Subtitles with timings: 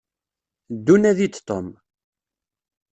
[0.75, 1.67] Ddu nadi-d Tom.